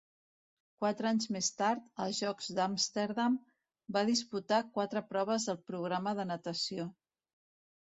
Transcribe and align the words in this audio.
Quatre 0.83 1.09
anys 1.09 1.29
més 1.35 1.49
tard, 1.59 1.83
als 2.07 2.23
Jocs 2.25 2.49
d'Amsterdam, 2.61 3.37
va 4.01 4.07
disputar 4.13 4.63
quatre 4.75 5.07
proves 5.15 5.51
del 5.53 5.65
programa 5.73 6.21
de 6.23 6.31
natació. 6.37 6.93